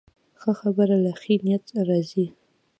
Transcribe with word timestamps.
ښه 0.39 0.51
خبرې 0.59 0.97
له 1.03 1.11
ښې 1.21 1.35
نیت 1.45 1.65
راځي 1.89 2.25